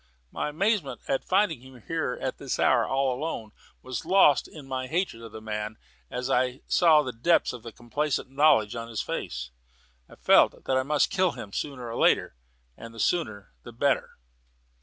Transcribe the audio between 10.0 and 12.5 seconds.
I felt that I must kill him sooner or later,